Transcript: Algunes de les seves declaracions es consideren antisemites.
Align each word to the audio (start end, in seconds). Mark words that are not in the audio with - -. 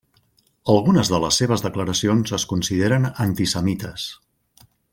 Algunes 0.75 1.11
de 1.15 1.19
les 1.23 1.37
seves 1.41 1.63
declaracions 1.65 2.33
es 2.39 2.47
consideren 2.53 3.07
antisemites. 3.27 4.09